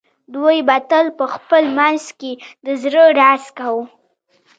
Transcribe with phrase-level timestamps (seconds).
[0.33, 2.31] دوی به تل په خپل منځ کې
[2.65, 3.85] د زړه راز کاوه